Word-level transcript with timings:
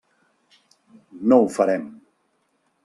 No 1.33 1.39
ho 1.43 1.47
farem. 1.59 1.87